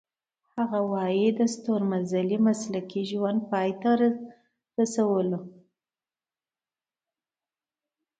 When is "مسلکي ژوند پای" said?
2.47-3.69